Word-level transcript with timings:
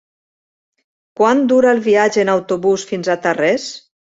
Quant 1.21 1.43
dura 1.53 1.73
el 1.75 1.83
viatge 1.91 2.25
en 2.25 2.33
autobús 2.37 2.89
fins 2.93 3.11
a 3.11 3.19
Tarrés? 3.27 3.71